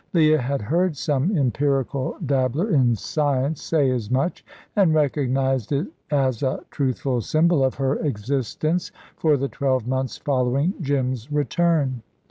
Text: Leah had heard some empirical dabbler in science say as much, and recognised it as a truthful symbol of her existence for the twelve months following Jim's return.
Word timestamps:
Leah 0.13 0.39
had 0.41 0.63
heard 0.63 0.97
some 0.97 1.37
empirical 1.37 2.15
dabbler 2.25 2.71
in 2.71 2.95
science 2.95 3.61
say 3.61 3.91
as 3.91 4.09
much, 4.09 4.43
and 4.75 4.95
recognised 4.95 5.71
it 5.71 5.85
as 6.09 6.41
a 6.41 6.63
truthful 6.71 7.21
symbol 7.21 7.63
of 7.63 7.75
her 7.75 7.97
existence 7.97 8.91
for 9.15 9.37
the 9.37 9.47
twelve 9.47 9.85
months 9.85 10.17
following 10.17 10.73
Jim's 10.81 11.31
return. 11.31 12.01